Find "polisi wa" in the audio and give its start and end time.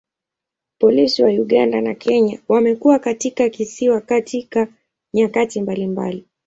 0.79-1.29